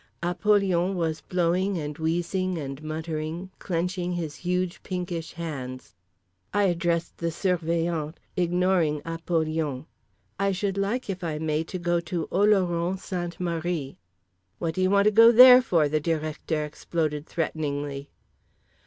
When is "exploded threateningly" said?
16.65-18.09